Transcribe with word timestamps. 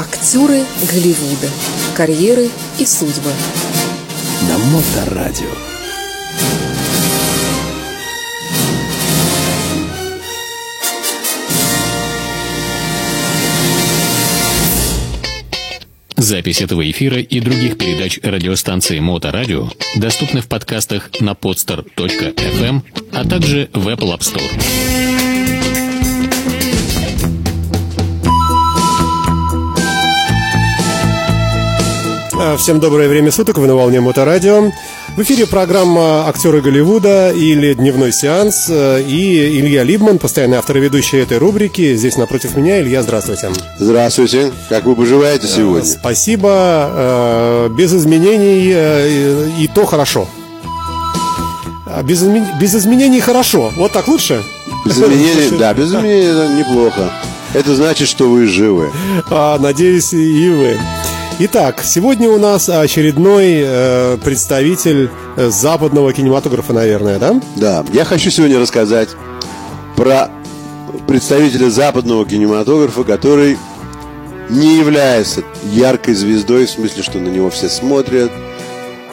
Актеры 0.00 0.64
Голливуда. 0.90 1.50
Карьеры 1.94 2.48
и 2.78 2.86
судьбы. 2.86 3.30
На 4.48 4.56
Моторадио. 4.56 5.50
Запись 16.16 16.62
этого 16.62 16.90
эфира 16.90 17.18
и 17.18 17.40
других 17.40 17.76
передач 17.76 18.20
радиостанции 18.22 19.00
Моторадио 19.00 19.68
доступны 19.96 20.40
в 20.40 20.48
подкастах 20.48 21.10
на 21.20 21.32
podster.fm, 21.32 22.80
а 23.12 23.28
также 23.28 23.68
в 23.74 23.86
Apple 23.86 24.16
App 24.16 24.20
Store. 24.20 25.19
Всем 32.56 32.80
доброе 32.80 33.08
время 33.08 33.30
суток, 33.30 33.58
вы 33.58 33.66
на 33.66 33.74
волне 33.74 34.00
Моторадио. 34.00 34.70
В 35.14 35.22
эфире 35.22 35.46
программа 35.46 36.26
«Актеры 36.28 36.62
Голливуда» 36.62 37.30
или 37.32 37.74
«Дневной 37.74 38.12
сеанс» 38.12 38.66
э, 38.70 39.02
и 39.02 39.58
Илья 39.60 39.82
Либман, 39.82 40.18
постоянный 40.18 40.56
автор 40.56 40.78
и 40.78 40.80
ведущий 40.80 41.18
этой 41.18 41.36
рубрики. 41.38 41.94
Здесь 41.96 42.16
напротив 42.16 42.56
меня. 42.56 42.80
Илья, 42.80 43.02
здравствуйте. 43.02 43.50
Здравствуйте. 43.78 44.52
Как 44.70 44.84
вы 44.84 44.96
поживаете 44.96 45.46
сегодня? 45.48 45.84
Спасибо. 45.86 46.48
э, 46.92 47.68
Без 47.76 47.92
изменений 47.92 48.70
э, 48.74 49.48
и 49.60 49.68
то 49.68 49.84
хорошо. 49.84 50.26
А 51.86 52.02
Без, 52.02 52.22
изме- 52.22 52.58
без 52.58 52.74
изменений 52.74 53.20
хорошо. 53.20 53.70
Вот 53.76 53.92
так 53.92 54.08
лучше? 54.08 54.42
Без 54.86 54.94
изменений, 54.96 55.58
да, 55.58 55.74
без 55.74 55.88
изменений 55.88 56.58
неплохо. 56.58 57.10
Это 57.52 57.74
значит, 57.74 58.08
что 58.08 58.28
вы 58.30 58.46
живы. 58.46 58.90
А, 59.28 59.58
надеюсь, 59.58 60.12
и 60.12 60.48
вы. 60.50 60.78
Итак, 61.42 61.80
сегодня 61.82 62.28
у 62.28 62.36
нас 62.36 62.68
очередной 62.68 63.62
э, 63.64 64.18
представитель 64.22 65.08
э, 65.38 65.48
западного 65.48 66.12
кинематографа, 66.12 66.74
наверное, 66.74 67.18
да? 67.18 67.40
Да, 67.56 67.84
я 67.94 68.04
хочу 68.04 68.28
сегодня 68.30 68.60
рассказать 68.60 69.08
про 69.96 70.30
представителя 71.08 71.70
западного 71.70 72.26
кинематографа, 72.26 73.04
который 73.04 73.56
не 74.50 74.76
является 74.76 75.42
яркой 75.64 76.12
звездой, 76.12 76.66
в 76.66 76.70
смысле, 76.70 77.02
что 77.02 77.18
на 77.18 77.28
него 77.28 77.48
все 77.48 77.70
смотрят, 77.70 78.30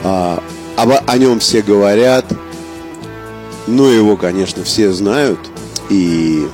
а, 0.03 0.44
обо- 0.75 1.03
о 1.08 1.17
нем 1.17 1.39
все 1.39 1.61
говорят, 1.61 2.25
но 3.67 3.89
его, 3.89 4.17
конечно, 4.17 4.66
все 4.66 4.92
знают. 4.92 5.39
И 5.89 6.45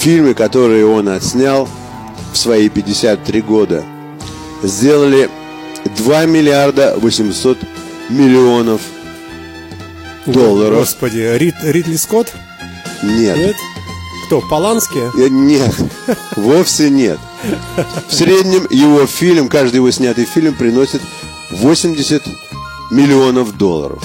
фильмы, 0.00 0.34
которые 0.34 0.84
он 0.84 1.08
отснял 1.08 1.66
в 2.34 2.36
свои 2.36 2.68
53 2.68 3.40
года, 3.40 3.84
сделали 4.62 5.28
2 5.96 6.26
миллиарда 6.26 6.94
800 6.98 7.58
миллионов 8.08 8.80
долларов. 10.26 10.78
Господи, 10.80 11.28
Рид, 11.36 11.54
Ридли 11.62 11.96
Скотт? 11.96 12.32
Нет. 13.02 13.36
Нет? 13.36 13.56
Кто, 14.26 14.42
Полански? 14.42 14.98
Э, 15.18 15.28
Нет, 15.28 15.74
вовсе 16.36 16.90
нет. 16.90 17.18
В 18.08 18.12
среднем 18.12 18.66
его 18.68 19.06
фильм, 19.06 19.48
каждый 19.48 19.76
его 19.76 19.90
снятый 19.90 20.26
фильм 20.26 20.54
приносит 20.54 21.00
80 21.50 22.22
миллионов 22.90 23.56
долларов. 23.56 24.02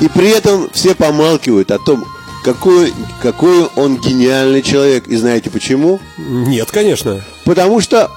И 0.00 0.08
при 0.08 0.30
этом 0.30 0.68
все 0.72 0.94
помалкивают 0.94 1.70
о 1.70 1.78
том, 1.78 2.04
какой, 2.44 2.92
какой 3.22 3.66
он 3.76 3.98
гениальный 3.98 4.62
человек. 4.62 5.06
И 5.06 5.16
знаете 5.16 5.48
почему? 5.50 6.00
Нет, 6.18 6.70
конечно. 6.72 7.22
Потому 7.44 7.80
что 7.80 8.10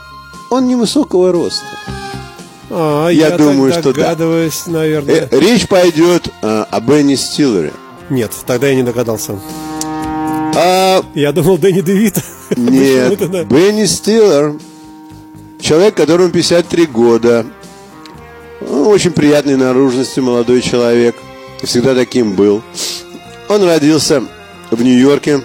он 0.50 0.68
невысокого 0.68 1.32
роста. 1.32 1.66
А, 2.70 3.10
Я 3.10 3.32
так 3.32 3.40
думаю, 3.40 3.72
что 3.74 3.94
да. 3.94 4.16
наверное. 4.68 5.28
Э, 5.32 5.40
Речь 5.40 5.68
пойдет 5.68 6.30
э, 6.42 6.66
о 6.70 6.80
Бенни 6.80 7.16
Стиллере. 7.16 7.74
Нет, 8.10 8.32
тогда 8.46 8.68
я 8.68 8.76
не 8.76 8.84
догадался. 8.84 9.40
А 10.56 11.04
Я 11.14 11.32
думал, 11.32 11.58
Дэнни 11.58 11.82
Девита. 11.82 12.22
Нет, 12.58 13.32
да. 13.32 13.44
Бенни 13.44 13.86
Стиллер, 13.86 14.56
человек, 15.60 15.96
которому 15.96 16.30
53 16.32 16.86
года, 16.88 17.46
Ну, 18.62 18.90
очень 18.90 19.12
приятной 19.12 19.56
наружности 19.56 20.20
молодой 20.20 20.62
человек, 20.62 21.16
всегда 21.64 21.96
таким 21.96 22.34
был. 22.34 22.62
Он 23.48 23.64
родился 23.64 24.24
в 24.70 24.82
Нью-Йорке 24.82 25.42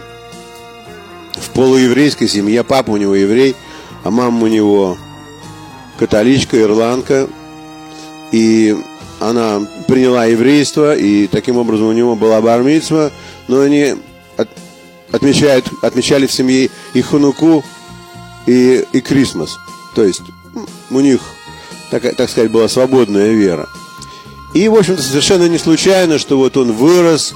в 1.36 1.50
полуеврейской 1.50 2.28
семье, 2.28 2.64
папа 2.64 2.90
у 2.90 2.96
него 2.96 3.14
еврей, 3.14 3.54
а 4.04 4.10
мама 4.10 4.44
у 4.44 4.46
него 4.46 4.96
католичка, 5.98 6.60
ирландка, 6.60 7.28
и 8.32 8.76
она 9.20 9.60
приняла 9.88 10.26
еврейство, 10.26 10.94
и 10.94 11.26
таким 11.26 11.56
образом 11.56 11.86
у 11.86 11.92
него 11.92 12.14
была 12.14 12.40
бармитсва, 12.40 13.10
но 13.48 13.60
они 13.60 13.94
от- 14.36 14.48
отмечают, 15.12 15.66
отмечали 15.82 16.26
в 16.26 16.32
семье 16.32 16.70
и 16.92 17.02
Хануку, 17.02 17.64
и, 18.46 18.84
и 18.92 19.00
Крисмас. 19.00 19.56
То 19.94 20.04
есть 20.04 20.22
у 20.90 21.00
них, 21.00 21.20
так, 21.90 22.02
так 22.16 22.28
сказать, 22.28 22.50
была 22.50 22.68
свободная 22.68 23.32
вера. 23.32 23.68
И, 24.52 24.68
в 24.68 24.74
общем-то, 24.74 25.02
совершенно 25.02 25.48
не 25.48 25.58
случайно, 25.58 26.18
что 26.18 26.36
вот 26.38 26.56
он 26.56 26.72
вырос 26.72 27.34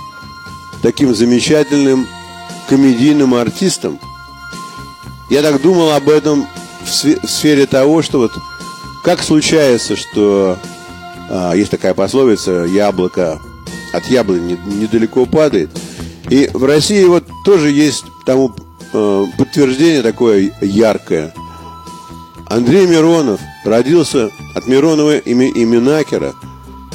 таким 0.82 1.14
замечательным 1.14 2.06
комедийным 2.68 3.34
артистом. 3.34 3.98
Я 5.30 5.42
так 5.42 5.60
думал 5.60 5.92
об 5.92 6.08
этом 6.08 6.46
в, 6.88 7.28
сфере 7.28 7.66
того, 7.66 8.02
что 8.02 8.18
вот 8.18 8.32
как 9.04 9.22
случается, 9.22 9.96
что 9.96 10.58
а, 11.30 11.52
есть 11.54 11.70
такая 11.70 11.94
пословица 11.94 12.64
«яблоко 12.64 13.40
от 13.92 14.04
яблони 14.06 14.58
не- 14.66 14.74
недалеко 14.80 15.26
падает». 15.26 15.70
И 16.30 16.50
в 16.52 16.64
России 16.64 17.04
вот 17.04 17.24
тоже 17.44 17.70
есть 17.70 18.04
тому 18.26 18.54
э, 18.92 19.24
подтверждение 19.38 20.02
такое 20.02 20.52
яркое. 20.60 21.32
Андрей 22.50 22.86
Миронов 22.86 23.40
родился 23.64 24.30
от 24.54 24.66
Миронова 24.66 25.16
и, 25.16 25.30
и 25.32 25.64
Минакера, 25.64 26.34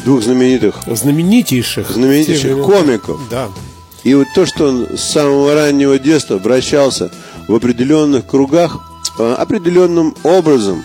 двух 0.05 0.21
знаменитых 0.23 0.81
Знаменитейших. 0.85 1.89
знаменитейших 1.89 2.61
комиков. 2.63 3.19
Да. 3.31 3.47
И 4.03 4.13
вот 4.15 4.27
то, 4.35 4.45
что 4.45 4.67
он 4.67 4.87
с 4.97 5.01
самого 5.01 5.53
раннего 5.55 5.97
детства 5.97 6.37
вращался 6.37 7.11
в 7.47 7.55
определенных 7.55 8.27
кругах, 8.27 8.79
определенным 9.17 10.15
образом 10.23 10.83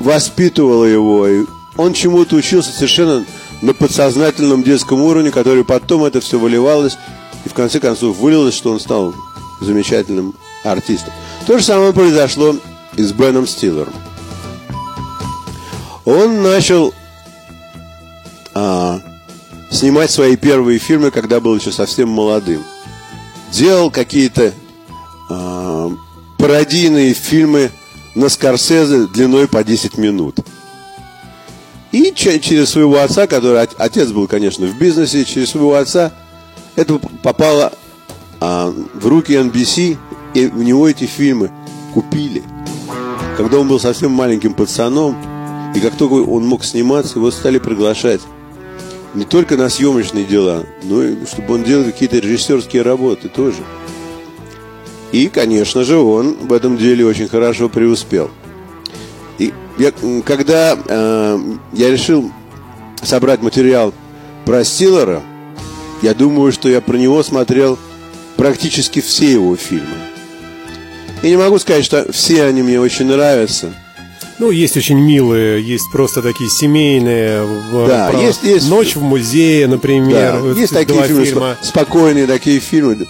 воспитывало 0.00 0.84
его. 0.84 1.26
И 1.28 1.44
он 1.76 1.92
чему-то 1.92 2.36
учился 2.36 2.72
совершенно 2.72 3.24
на 3.62 3.74
подсознательном 3.74 4.62
детском 4.62 5.00
уровне, 5.00 5.30
который 5.30 5.64
потом 5.64 6.04
это 6.04 6.20
все 6.20 6.38
выливалось. 6.38 6.96
И 7.44 7.48
в 7.48 7.54
конце 7.54 7.80
концов 7.80 8.16
вылилось, 8.16 8.54
что 8.54 8.72
он 8.72 8.80
стал 8.80 9.14
замечательным 9.60 10.34
артистом. 10.64 11.12
То 11.46 11.58
же 11.58 11.64
самое 11.64 11.92
произошло 11.92 12.56
и 12.96 13.02
с 13.02 13.12
Беном 13.12 13.46
Стиллером. 13.46 13.94
Он 16.04 16.42
начал 16.42 16.92
а, 18.54 19.00
снимать 19.70 20.10
свои 20.10 20.36
первые 20.36 20.78
фильмы, 20.78 21.10
когда 21.10 21.40
был 21.40 21.56
еще 21.56 21.72
совсем 21.72 22.08
молодым. 22.08 22.62
Делал 23.52 23.90
какие-то 23.90 24.52
пародийные 26.44 27.14
фильмы 27.14 27.70
на 28.14 28.28
Скорсезе 28.28 29.06
длиной 29.06 29.48
по 29.48 29.64
10 29.64 29.96
минут. 29.96 30.40
И 31.90 32.12
че- 32.14 32.38
через 32.38 32.68
своего 32.68 32.98
отца, 32.98 33.26
который 33.26 33.62
от- 33.62 33.80
отец 33.80 34.10
был, 34.10 34.28
конечно, 34.28 34.66
в 34.66 34.76
бизнесе, 34.78 35.24
через 35.24 35.52
своего 35.52 35.74
отца 35.74 36.12
это 36.76 36.98
попало 37.22 37.72
а, 38.42 38.70
в 38.92 39.06
руки 39.06 39.32
NBC, 39.32 39.96
и 40.34 40.46
у 40.48 40.60
него 40.60 40.86
эти 40.86 41.04
фильмы 41.04 41.50
купили. 41.94 42.42
Когда 43.38 43.58
он 43.58 43.66
был 43.66 43.80
совсем 43.80 44.10
маленьким 44.10 44.52
пацаном, 44.52 45.16
и 45.74 45.80
как 45.80 45.96
только 45.96 46.28
он 46.28 46.44
мог 46.44 46.62
сниматься, 46.62 47.20
его 47.20 47.30
стали 47.30 47.56
приглашать 47.58 48.20
не 49.14 49.24
только 49.24 49.56
на 49.56 49.70
съемочные 49.70 50.24
дела, 50.26 50.64
но 50.82 51.02
и 51.04 51.24
чтобы 51.24 51.54
он 51.54 51.62
делал 51.64 51.84
какие-то 51.84 52.18
режиссерские 52.18 52.82
работы 52.82 53.28
тоже. 53.30 53.64
И, 55.14 55.28
конечно 55.28 55.84
же, 55.84 55.96
он 55.96 56.34
в 56.48 56.52
этом 56.52 56.76
деле 56.76 57.06
очень 57.06 57.28
хорошо 57.28 57.68
преуспел. 57.68 58.30
И 59.38 59.52
я, 59.78 59.92
когда 60.24 60.76
э, 60.86 61.38
я 61.72 61.90
решил 61.90 62.32
собрать 63.00 63.40
материал 63.40 63.94
про 64.44 64.64
Стиллера, 64.64 65.22
я 66.02 66.14
думаю, 66.14 66.50
что 66.50 66.68
я 66.68 66.80
про 66.80 66.96
него 66.96 67.22
смотрел 67.22 67.78
практически 68.36 69.00
все 69.00 69.30
его 69.30 69.54
фильмы. 69.54 69.86
И 71.22 71.28
не 71.28 71.36
могу 71.36 71.60
сказать, 71.60 71.84
что 71.84 72.10
все 72.12 72.42
они 72.46 72.62
мне 72.62 72.80
очень 72.80 73.06
нравятся. 73.06 73.72
Ну, 74.40 74.50
есть 74.50 74.76
очень 74.76 74.98
милые, 74.98 75.62
есть 75.62 75.84
просто 75.92 76.22
такие 76.22 76.50
семейные. 76.50 77.44
в- 77.44 77.86
Да, 77.86 78.08
про 78.10 78.18
есть- 78.20 78.42
есть- 78.42 78.68
Ночь 78.68 78.96
в 78.96 79.00
музее, 79.02 79.68
например. 79.68 80.32
Да, 80.32 80.40
вот 80.40 80.56
есть 80.56 80.72
такие 80.72 81.00
фильмы, 81.04 81.24
фильма. 81.24 81.56
спо- 81.62 81.66
спокойные 81.68 82.26
такие 82.26 82.58
фильмы. 82.58 83.06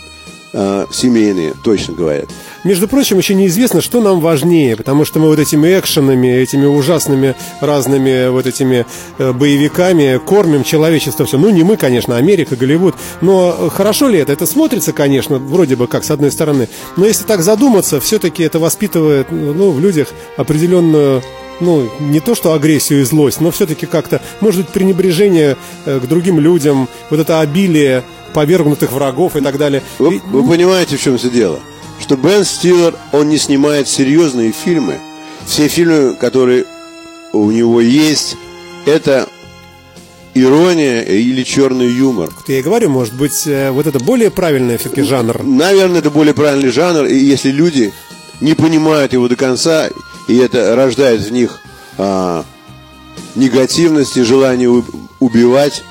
Э, 0.55 0.87
семейные, 0.91 1.53
точно 1.63 1.95
говорят. 1.95 2.31
Между 2.63 2.89
прочим, 2.89 3.19
еще 3.19 3.35
неизвестно, 3.35 3.83
что 3.83 4.01
нам 4.01 4.21
важнее, 4.21 4.77
потому 4.77 5.05
что 5.05 5.19
мы 5.19 5.27
вот 5.27 5.39
этими 5.39 5.79
экшенами, 5.79 6.29
этими 6.29 6.65
ужасными 6.65 7.35
разными 7.61 8.29
вот 8.29 8.47
этими 8.47 8.87
э, 9.19 9.33
боевиками 9.33 10.19
кормим 10.25 10.65
человечество 10.65 11.27
все. 11.27 11.37
Ну, 11.37 11.51
не 11.51 11.63
мы, 11.63 11.77
конечно, 11.77 12.17
Америка, 12.17 12.57
Голливуд. 12.57 12.95
Но 13.21 13.69
хорошо 13.71 14.09
ли 14.09 14.19
это? 14.19 14.33
Это 14.33 14.47
смотрится, 14.47 14.93
конечно, 14.93 15.39
вроде 15.39 15.77
бы 15.77 15.87
как 15.89 16.05
с 16.05 16.11
одной 16.11 16.33
стороны. 16.33 16.69
Но 16.97 17.05
если 17.05 17.25
так 17.25 17.43
задуматься, 17.43 18.01
все-таки 18.01 18.43
это 18.43 18.59
воспитывает 18.59 19.31
ну, 19.31 19.71
в 19.73 19.81
людях 19.81 20.09
определенную 20.37 21.23
ну, 21.61 21.89
не 22.01 22.21
то 22.21 22.35
что 22.35 22.53
агрессию 22.53 23.01
и 23.01 23.05
злость, 23.05 23.41
но 23.41 23.51
все-таки 23.51 23.87
как-то, 23.87 24.21
может 24.41 24.63
быть, 24.63 24.71
пренебрежение 24.71 25.57
э, 25.87 26.01
к 26.01 26.07
другим 26.07 26.41
людям, 26.41 26.89
вот 27.11 27.21
это 27.21 27.41
обилие 27.41 28.05
повергнутых 28.33 28.93
врагов 28.93 29.37
и 29.37 29.41
так 29.41 29.59
далее. 29.59 29.83
Вы, 29.99 30.21
вы 30.27 30.49
понимаете, 30.49 30.97
в 30.97 31.03
чем 31.03 31.19
все 31.19 31.31
дело? 31.31 31.61
Что 32.01 32.17
Бен 32.17 32.45
Стиллер, 32.45 32.95
он 33.13 33.29
не 33.29 33.39
снимает 33.39 33.89
серьезные 33.89 34.53
фильмы. 34.53 34.99
Все 35.47 35.69
фильмы, 35.69 36.15
которые 36.15 36.65
у 37.33 37.51
него 37.51 37.81
есть, 37.81 38.37
это 38.87 39.29
ирония 40.35 41.03
или 41.03 41.43
черный 41.45 41.89
юмор. 41.89 42.31
я 42.49 42.59
и 42.59 42.63
говорю, 42.63 42.91
может 42.91 43.15
быть, 43.15 43.47
э, 43.47 43.71
вот 43.71 43.87
это 43.87 44.01
более 44.01 44.31
правильный 44.31 44.77
все-таки 44.77 45.03
жанр. 45.03 45.43
Наверное, 45.45 46.01
это 46.01 46.11
более 46.11 46.35
правильный 46.35 46.71
жанр, 46.71 47.05
и 47.05 47.17
если 47.17 47.51
люди 47.51 47.93
не 48.41 48.55
понимают 48.55 49.13
его 49.13 49.29
до 49.29 49.37
конца, 49.37 49.89
и 50.29 50.37
это 50.37 50.75
рождает 50.75 51.21
в 51.21 51.33
них 51.33 51.61
а, 51.99 52.45
негативность 53.35 54.17
и 54.17 54.23
желание 54.23 54.71
убивать, 55.21 55.83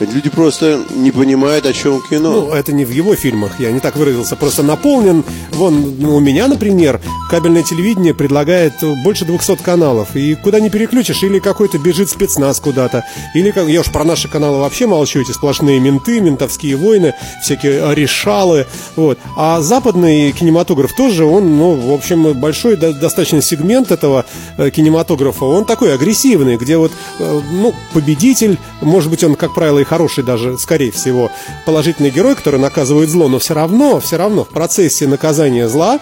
люди 0.00 0.30
просто 0.30 0.84
не 0.90 1.10
понимают, 1.10 1.66
о 1.66 1.72
чем 1.72 2.00
кино. 2.02 2.32
Ну, 2.32 2.52
это 2.52 2.72
не 2.72 2.84
в 2.84 2.90
его 2.90 3.14
фильмах, 3.14 3.58
я 3.58 3.72
не 3.72 3.80
так 3.80 3.96
выразился, 3.96 4.36
просто 4.36 4.62
наполнен. 4.62 5.24
Вон, 5.52 5.96
ну, 5.98 6.16
у 6.16 6.20
меня, 6.20 6.46
например, 6.46 7.00
кабельное 7.28 7.62
телевидение 7.62 8.14
предлагает 8.14 8.74
больше 9.04 9.24
200 9.24 9.56
каналов, 9.56 10.16
и 10.16 10.34
куда 10.34 10.60
не 10.60 10.70
переключишь, 10.70 11.22
или 11.22 11.38
какой-то 11.38 11.78
бежит 11.78 12.08
спецназ 12.08 12.58
куда-то, 12.60 13.04
или, 13.34 13.50
как, 13.50 13.68
я 13.68 13.80
уж 13.80 13.90
про 13.92 14.04
наши 14.04 14.28
каналы 14.28 14.58
вообще 14.58 14.86
молчу, 14.86 15.20
эти 15.20 15.32
сплошные 15.32 15.78
менты, 15.78 16.20
ментовские 16.20 16.76
войны, 16.76 17.14
всякие 17.42 17.94
решалы, 17.94 18.66
вот. 18.96 19.18
А 19.36 19.60
западный 19.60 20.32
кинематограф 20.32 20.94
тоже, 20.94 21.24
он, 21.24 21.56
ну, 21.58 21.74
в 21.74 21.92
общем, 21.92 22.32
большой 22.32 22.76
до- 22.76 22.94
достаточно 22.94 23.42
сегмент 23.42 23.90
этого 23.90 24.24
э, 24.56 24.70
кинематографа, 24.70 25.44
он 25.44 25.64
такой 25.64 25.94
агрессивный, 25.94 26.56
где 26.56 26.76
вот, 26.76 26.92
э, 27.18 27.40
ну, 27.50 27.74
победитель, 27.92 28.58
может 28.80 29.10
быть, 29.10 29.22
он, 29.22 29.34
как 29.34 29.54
правило, 29.54 29.78
и 29.78 29.84
хороший 29.84 30.24
даже, 30.24 30.58
скорее 30.58 30.90
всего, 30.90 31.30
положительный 31.66 32.10
герой, 32.10 32.34
который 32.34 32.58
наказывает 32.60 33.10
зло, 33.10 33.28
но 33.28 33.38
все 33.38 33.54
равно, 33.54 34.00
все 34.00 34.16
равно 34.16 34.44
в 34.44 34.48
процессе 34.48 35.06
наказания 35.06 35.68
зла 35.68 36.00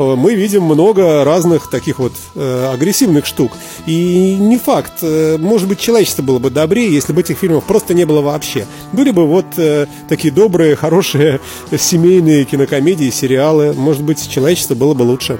мы 0.00 0.34
видим 0.34 0.62
много 0.64 1.24
разных 1.24 1.70
таких 1.70 1.98
вот 1.98 2.12
э, 2.34 2.70
агрессивных 2.72 3.26
штук. 3.26 3.52
И 3.86 4.36
не 4.38 4.58
факт, 4.58 4.94
э, 5.02 5.36
может 5.38 5.68
быть, 5.68 5.78
человечество 5.78 6.22
было 6.22 6.38
бы 6.38 6.50
добрее, 6.50 6.92
если 6.92 7.12
бы 7.12 7.20
этих 7.20 7.38
фильмов 7.38 7.64
просто 7.64 7.94
не 7.94 8.04
было 8.04 8.20
вообще. 8.20 8.66
Были 8.92 9.10
бы 9.10 9.26
вот 9.26 9.46
э, 9.56 9.86
такие 10.08 10.32
добрые, 10.32 10.76
хорошие 10.76 11.40
семейные 11.76 12.44
кинокомедии, 12.44 13.10
сериалы, 13.10 13.72
может 13.72 14.02
быть, 14.02 14.28
человечество 14.28 14.74
было 14.74 14.94
бы 14.94 15.02
лучше. 15.02 15.38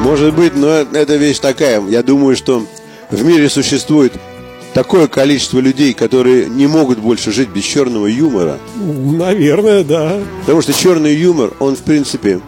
Может 0.00 0.34
быть, 0.34 0.54
но 0.54 0.68
эта 0.68 1.16
вещь 1.16 1.38
такая. 1.38 1.82
Я 1.88 2.02
думаю, 2.02 2.36
что 2.36 2.64
в 3.10 3.24
мире 3.24 3.48
существует 3.48 4.12
такое 4.74 5.08
количество 5.08 5.58
людей, 5.58 5.94
которые 5.94 6.46
не 6.48 6.66
могут 6.66 6.98
больше 6.98 7.32
жить 7.32 7.48
без 7.48 7.64
черного 7.64 8.06
юмора. 8.06 8.58
Наверное, 8.76 9.84
да. 9.84 10.20
Потому 10.40 10.62
что 10.62 10.72
черный 10.72 11.14
юмор, 11.14 11.52
он, 11.58 11.76
в 11.76 11.80
принципе, 11.80 12.40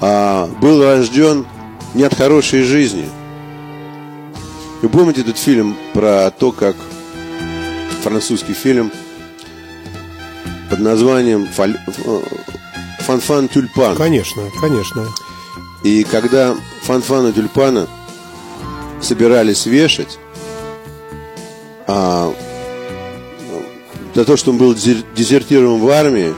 а, 0.00 0.48
был 0.60 0.82
рожден 0.82 1.46
не 1.94 2.02
от 2.04 2.14
хорошей 2.14 2.62
жизни. 2.62 3.08
Вы 4.82 4.88
помните 4.88 5.20
этот 5.20 5.38
фильм 5.38 5.76
про 5.92 6.30
то, 6.30 6.52
как 6.52 6.76
французский 8.02 8.54
фильм 8.54 8.90
под 10.70 10.78
названием 10.78 11.46
«Фаль- 11.54 11.78
э, 11.86 12.20
«Фанфан 13.00 13.48
Тюльпан». 13.48 13.96
Конечно, 13.96 14.42
конечно. 14.60 15.06
И 15.82 16.04
когда 16.04 16.54
Фанфана 16.82 17.32
Тюльпана 17.32 17.88
собирались 19.02 19.66
вешать, 19.66 20.18
а, 21.86 22.32
за 24.14 24.24
то, 24.24 24.36
что 24.36 24.50
он 24.50 24.58
был 24.58 24.72
дезер- 24.74 25.04
дезертиром 25.14 25.80
в 25.80 25.88
армии, 25.90 26.34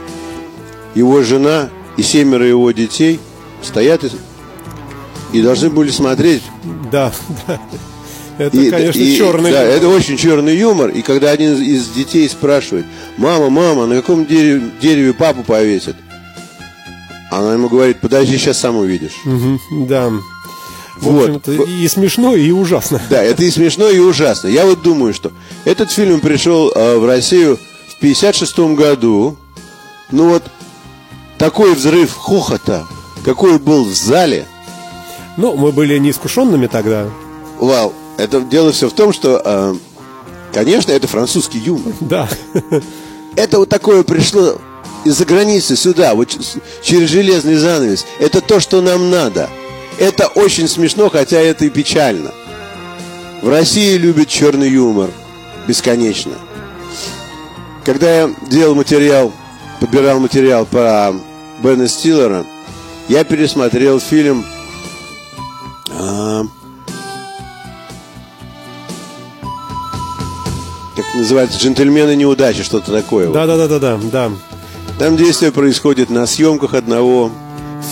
его 0.95 1.23
жена 1.23 1.69
и 1.97 2.03
семеро 2.03 2.45
его 2.47 2.71
детей 2.73 3.21
стоят 3.63 4.05
и, 4.05 4.11
и 5.33 5.43
должны 5.43 5.71
были 5.71 5.91
смотреть. 5.91 6.43
Да, 6.91 7.13
да. 7.47 7.61
Это, 8.39 8.57
И- 8.57 8.71
конечно, 8.71 8.99
и- 9.01 9.17
черный. 9.17 9.51
Да, 9.53 9.63
это 9.63 9.89
очень 9.89 10.17
черный 10.17 10.57
юмор. 10.57 10.89
И 10.91 11.03
когда 11.03 11.31
один 11.31 11.55
из, 11.63 11.89
детей 11.89 12.29
спрашивает, 12.29 12.87
мама, 13.19 13.51
мама, 13.51 13.87
на 13.87 13.97
каком 13.97 14.25
дереве, 14.27 14.71
дереве 14.81 15.13
папу 15.13 15.43
повесят? 15.43 15.97
Она 17.31 17.55
ему 17.55 17.69
говорит, 17.69 18.01
подожди, 18.01 18.37
сейчас 18.37 18.59
сам 18.59 18.77
увидишь. 18.77 19.13
Мгм, 19.25 19.61
Да. 19.87 20.11
В 20.99 21.05
Вот. 21.07 21.29
общем-то, 21.31 21.53
и 21.65 21.89
смешно, 21.89 22.35
и 22.37 22.51
ужасно. 22.51 23.01
Да, 23.11 23.23
это 23.23 23.43
и 23.43 23.51
смешно, 23.51 23.89
и 23.89 23.99
ужасно. 23.99 24.49
Я 24.49 24.67
вот 24.67 24.83
думаю, 24.83 25.15
что 25.15 25.33
этот 25.65 25.91
фильм 25.91 26.21
пришел 26.21 26.71
э, 26.75 26.97
в 26.99 27.07
Россию 27.07 27.59
в 27.89 27.99
56 28.01 28.75
году. 28.77 29.37
Ну 30.11 30.29
вот 30.29 30.45
такой 31.39 31.75
взрыв 31.75 32.13
хохота, 32.13 32.85
какой 33.25 33.59
был 33.59 33.85
в 33.85 33.95
зале. 33.95 34.47
Ну, 35.37 35.57
мы 35.57 35.73
были 35.73 35.99
неискушенными 35.99 36.67
тогда. 36.67 37.09
Вау, 37.59 37.93
это 38.19 38.41
дело 38.41 38.73
все 38.73 38.89
в 38.89 38.93
том, 38.93 39.13
что, 39.13 39.41
э, 39.45 39.75
конечно, 40.53 40.93
это 40.93 41.07
французский 41.07 41.59
юмор. 41.59 41.95
Да. 42.01 42.29
Это 43.35 43.59
вот 43.59 43.71
такое 43.71 44.03
пришло 44.03 44.59
из-за 45.05 45.25
границы 45.25 45.75
сюда, 45.75 46.15
вот 46.15 46.37
через 46.83 47.09
железный 47.09 47.55
занавес. 47.55 48.05
Это 48.19 48.41
то, 48.41 48.61
что 48.61 48.83
нам 48.83 49.11
надо. 49.11 49.49
Это 49.99 50.27
очень 50.27 50.69
смешно, 50.69 51.09
хотя 51.09 51.39
это 51.39 51.65
и 51.65 51.71
печально. 51.71 52.33
В 53.41 53.49
России 53.49 53.97
любят 53.97 54.29
черный 54.29 54.69
юмор 54.69 55.11
бесконечно. 55.67 56.33
Когда 57.85 58.23
я 58.23 58.35
делал 58.49 58.75
материал, 58.75 59.33
подбирал 59.81 60.21
материал 60.21 60.67
по 60.67 61.15
Бена 61.63 61.89
Стиллера, 61.89 62.47
я 63.13 63.25
пересмотрел 63.25 64.01
фильм 64.01 64.43
а, 65.91 66.45
как 70.97 71.05
называется, 71.15 71.59
джентльмены 71.59 72.17
неудачи, 72.17 72.63
что-то 72.63 72.91
такое. 72.91 73.31
Да, 73.31 73.47
да, 73.47 73.59
да, 73.59 73.69
да, 73.69 73.79
да, 73.79 74.01
да. 74.11 74.31
Там 74.99 75.19
действие 75.19 75.53
происходит 75.53 76.09
на 76.09 76.27
съемках 76.27 76.73
одного 76.73 77.31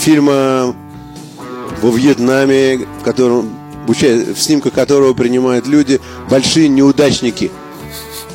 фильма 0.01 0.75
во 1.83 1.91
Вьетнаме, 1.91 2.87
в 3.01 3.05
котором 3.05 3.51
в 3.87 4.37
снимках 4.39 4.73
которого 4.73 5.13
принимают 5.13 5.67
люди 5.67 6.01
большие 6.31 6.69
неудачники 6.69 7.51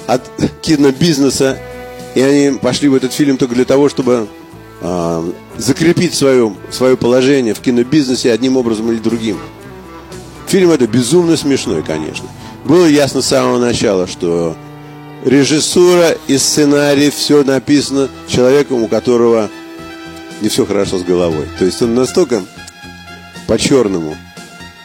от 0.06 0.22
кинобизнеса, 0.62 1.58
и 2.14 2.22
они 2.22 2.60
пошли 2.60 2.90
в 2.90 2.94
этот 2.94 3.12
фильм 3.12 3.38
только 3.38 3.56
для 3.56 3.66
того, 3.66 3.90
чтобы 3.90 4.28
а, 4.88 5.28
закрепить 5.58 6.14
свое, 6.14 6.54
свое 6.70 6.96
положение 6.96 7.56
в 7.56 7.60
кинобизнесе 7.60 8.32
одним 8.32 8.56
образом 8.56 8.92
или 8.92 9.00
другим. 9.00 9.40
Фильм 10.46 10.70
это 10.70 10.86
безумно 10.86 11.38
смешной, 11.38 11.82
конечно. 11.82 12.30
Было 12.66 12.86
ясно 12.86 13.24
с 13.24 13.28
самого 13.28 13.58
начала, 13.58 14.06
что 14.06 14.56
режиссура 15.24 16.12
и 16.28 16.38
сценарий 16.38 17.10
все 17.10 17.44
написано 17.44 18.10
человеком, 18.28 18.84
у 18.84 18.88
которого 18.88 19.50
не 20.42 20.50
все 20.50 20.68
хорошо 20.68 21.00
с 21.00 21.04
головой. 21.04 21.48
То 21.58 21.66
есть 21.66 21.82
он 21.82 21.96
настолько 21.96 22.44
по-черному 23.48 24.16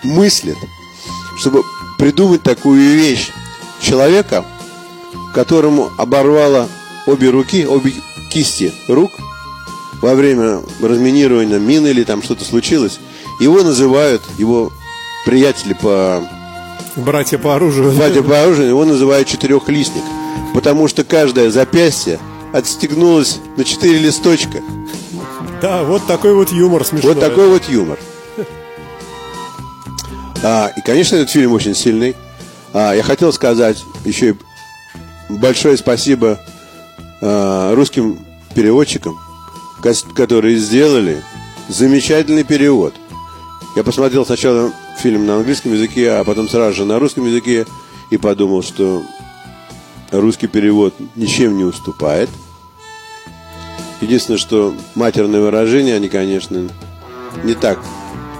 мыслит, 0.02 0.56
чтобы 1.36 1.62
придумать 1.98 2.42
такую 2.42 2.80
вещь 2.96 3.28
человека, 3.82 4.46
которому 5.34 5.90
оборвало 5.98 6.70
обе 7.06 7.28
руки, 7.28 7.66
обе 7.66 7.92
кисти 8.30 8.72
рук 8.88 9.10
во 10.00 10.14
время 10.14 10.60
разминирования 10.80 11.58
мины 11.58 11.88
или 11.88 12.04
там 12.04 12.22
что-то 12.22 12.44
случилось. 12.44 12.98
Его 13.38 13.62
называют, 13.62 14.22
его 14.38 14.72
приятели 15.24 15.74
по 15.74 16.22
Братья 16.96 17.38
по 17.38 17.54
оружию. 17.54 17.92
Батя 17.92 18.22
по 18.22 18.42
оружию, 18.42 18.68
его 18.68 18.84
называют 18.84 19.28
четырехлистник, 19.28 20.02
потому 20.54 20.88
что 20.88 21.04
каждое 21.04 21.50
запястье 21.50 22.18
отстегнулось 22.52 23.38
на 23.56 23.64
четыре 23.64 23.98
листочка. 23.98 24.60
Да, 25.62 25.84
вот 25.84 26.06
такой 26.06 26.34
вот 26.34 26.50
юмор 26.50 26.84
смешной. 26.84 27.14
Вот 27.14 27.20
такой 27.20 27.48
вот 27.48 27.68
юмор. 27.68 27.98
А, 30.42 30.72
и, 30.74 30.80
конечно, 30.80 31.16
этот 31.16 31.30
фильм 31.30 31.52
очень 31.52 31.74
сильный. 31.74 32.16
А, 32.72 32.94
я 32.94 33.02
хотел 33.02 33.32
сказать 33.32 33.84
еще 34.04 34.30
и 34.30 34.34
большое 35.28 35.76
спасибо 35.76 36.40
а, 37.20 37.74
русским 37.74 38.18
переводчикам, 38.54 39.18
которые 40.14 40.56
сделали 40.58 41.22
замечательный 41.68 42.44
перевод. 42.44 42.94
Я 43.76 43.84
посмотрел 43.84 44.26
сначала 44.26 44.72
фильм 44.98 45.26
на 45.26 45.36
английском 45.36 45.72
языке, 45.72 46.10
а 46.12 46.24
потом 46.24 46.48
сразу 46.48 46.76
же 46.78 46.84
на 46.84 46.98
русском 46.98 47.26
языке 47.26 47.66
и 48.10 48.16
подумал, 48.16 48.62
что 48.62 49.02
русский 50.10 50.48
перевод 50.48 50.94
ничем 51.16 51.56
не 51.56 51.64
уступает. 51.64 52.28
Единственное, 54.00 54.38
что 54.38 54.74
матерные 54.94 55.42
выражения, 55.42 55.94
они, 55.94 56.08
конечно, 56.08 56.68
не 57.44 57.54
так 57.54 57.78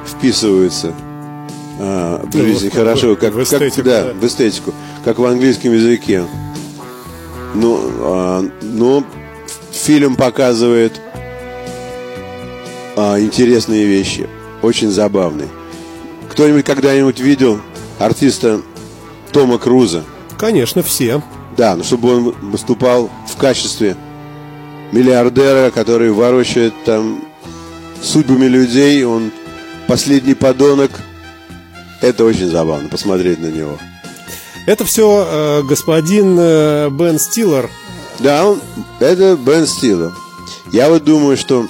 вписываются 0.06 0.94
а, 1.78 2.24
в 2.26 2.34
Ну, 2.34 2.42
жизнь 2.42 2.70
в- 2.70 2.74
хорошо, 2.74 3.14
как, 3.14 3.32
в 3.34 3.36
как- 3.36 3.44
эстетику, 3.62 3.82
да, 3.82 4.04
да. 4.04 4.12
в 4.14 4.26
эстетику, 4.26 4.74
как 5.04 5.18
в 5.18 5.24
английском 5.24 5.72
языке. 5.72 6.24
Ну, 7.54 7.78
а, 8.00 8.44
ну, 8.62 9.04
фильм 9.70 10.16
показывает 10.16 11.00
а, 12.96 13.20
интересные 13.20 13.86
вещи, 13.86 14.28
очень 14.62 14.90
забавные. 14.90 15.48
Кто-нибудь 16.30 16.64
когда-нибудь 16.64 17.20
видел 17.20 17.60
артиста 17.98 18.60
Тома 19.32 19.58
Круза? 19.58 20.04
Конечно, 20.38 20.82
все. 20.82 21.22
Да, 21.56 21.76
ну 21.76 21.84
чтобы 21.84 22.16
он 22.16 22.34
выступал 22.50 23.10
в 23.28 23.36
качестве 23.36 23.96
миллиардера, 24.92 25.70
который 25.70 26.10
ворочает 26.10 26.72
там 26.84 27.22
судьбами 28.02 28.46
людей, 28.46 29.04
он 29.04 29.32
последний 29.86 30.34
подонок. 30.34 30.90
Это 32.00 32.24
очень 32.24 32.48
забавно, 32.48 32.88
посмотреть 32.88 33.40
на 33.40 33.48
него. 33.48 33.78
Это 34.66 34.84
все 34.84 35.62
господин 35.64 36.36
э, 36.38 36.88
Бен 36.90 37.18
Стиллер. 37.18 37.68
Да, 38.20 38.46
он, 38.46 38.60
это 39.00 39.36
Бен 39.36 39.66
Стиллер. 39.66 40.12
Я 40.72 40.88
вот 40.88 41.04
думаю, 41.04 41.36
что 41.36 41.64
э, 41.64 41.66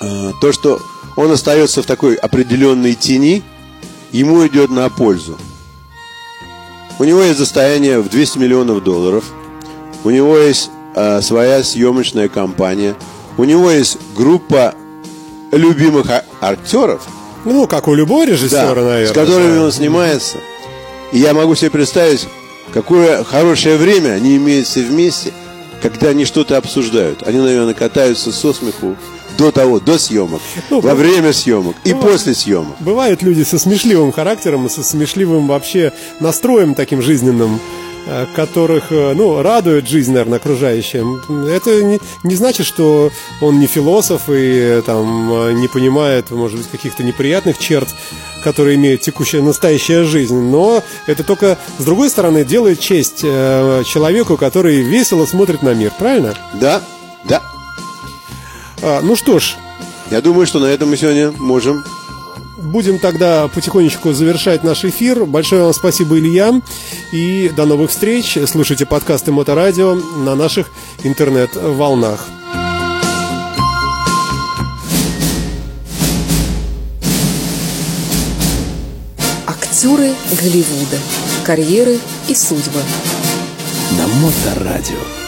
то, 0.00 0.52
что 0.52 0.80
он 1.16 1.30
остается 1.32 1.82
в 1.82 1.86
такой 1.86 2.14
определенной 2.14 2.94
тени, 2.94 3.42
ему 4.12 4.46
идет 4.46 4.70
на 4.70 4.88
пользу. 4.88 5.36
У 6.98 7.04
него 7.04 7.22
есть 7.22 7.38
состояние 7.38 8.00
в 8.00 8.08
200 8.08 8.38
миллионов 8.38 8.82
долларов. 8.82 9.24
У 10.04 10.10
него 10.10 10.36
есть 10.38 10.70
э, 10.94 11.20
своя 11.22 11.62
съемочная 11.62 12.28
компания. 12.28 12.94
У 13.36 13.44
него 13.44 13.70
есть 13.70 13.98
группа 14.16 14.74
любимых 15.52 16.10
а- 16.10 16.24
актеров, 16.40 17.02
Ну, 17.44 17.66
как 17.66 17.88
у 17.88 17.94
любого 17.94 18.26
режиссера, 18.26 18.74
да, 18.74 18.82
наверное. 18.82 19.06
с 19.06 19.12
которыми 19.12 19.58
да. 19.58 19.64
он 19.64 19.72
снимается. 19.72 20.38
И 21.12 21.18
я 21.18 21.34
могу 21.34 21.54
себе 21.54 21.70
представить, 21.70 22.28
какое 22.74 23.24
хорошее 23.24 23.76
время 23.76 24.10
они 24.12 24.36
имеют 24.36 24.66
все 24.66 24.82
вместе, 24.82 25.32
когда 25.82 26.08
они 26.08 26.24
что-то 26.24 26.56
обсуждают. 26.56 27.22
Они, 27.26 27.38
наверное, 27.38 27.74
катаются 27.74 28.32
со 28.32 28.52
смеху 28.52 28.96
до 29.38 29.52
того, 29.52 29.80
до 29.80 29.98
съемок, 29.98 30.42
Ну, 30.68 30.80
во 30.80 30.94
время 30.94 31.32
съемок 31.32 31.76
и 31.84 31.94
ну, 31.94 32.00
после 32.00 32.34
съемок. 32.34 32.76
Бывают 32.80 33.22
люди 33.22 33.42
со 33.44 33.58
смешливым 33.58 34.12
характером 34.12 34.66
и 34.66 34.68
со 34.68 34.82
смешливым 34.82 35.46
вообще 35.46 35.92
настроем 36.20 36.74
таким 36.74 37.00
жизненным, 37.00 37.60
э, 38.06 38.26
которых, 38.34 38.90
э, 38.90 39.14
ну, 39.14 39.40
радует 39.40 39.86
жизнь, 39.88 40.10
наверное, 40.12 40.38
окружающим. 40.38 41.22
Это 41.46 41.82
не, 41.84 42.00
не 42.24 42.34
значит, 42.34 42.66
что 42.66 43.10
он 43.40 43.60
не 43.60 43.66
философ 43.68 44.22
и 44.28 44.78
э, 44.78 44.82
там 44.84 45.60
не 45.60 45.68
понимает, 45.68 46.30
может 46.32 46.58
быть, 46.58 46.68
каких-то 46.68 47.04
неприятных 47.04 47.58
черт, 47.58 47.88
которые 48.42 48.74
имеет 48.74 49.02
текущая, 49.02 49.42
настоящая 49.42 50.02
жизнь. 50.04 50.36
Но 50.36 50.82
это 51.06 51.22
только, 51.22 51.58
с 51.78 51.84
другой 51.84 52.10
стороны, 52.10 52.44
делает 52.44 52.80
честь 52.80 53.20
э, 53.22 53.82
человеку, 53.86 54.36
который 54.36 54.82
весело 54.82 55.26
смотрит 55.26 55.62
на 55.62 55.74
мир, 55.74 55.92
правильно? 55.96 56.34
Да, 56.60 56.82
да. 57.24 57.40
А, 58.82 59.00
ну 59.02 59.16
что 59.16 59.38
ж, 59.38 59.56
Я 60.10 60.22
думаю, 60.22 60.46
что 60.46 60.58
на 60.58 60.66
этом 60.66 60.88
мы 60.88 60.96
сегодня 60.96 61.32
можем. 61.32 61.84
Будем 62.56 62.98
тогда 62.98 63.46
потихонечку 63.48 64.12
завершать 64.12 64.64
наш 64.64 64.84
эфир. 64.84 65.26
Большое 65.26 65.62
вам 65.62 65.74
спасибо, 65.74 66.18
Илья. 66.18 66.60
И 67.12 67.50
до 67.50 67.66
новых 67.66 67.90
встреч. 67.90 68.38
Слушайте 68.46 68.86
подкасты 68.86 69.32
Моторадио 69.32 69.94
на 69.94 70.34
наших 70.34 70.70
интернет-волнах. 71.04 72.26
Актеры 79.46 80.12
Голливуда. 80.40 80.98
Карьеры 81.44 81.98
и 82.28 82.34
судьбы. 82.34 82.80
На 83.96 84.06
Моторадио. 84.06 85.27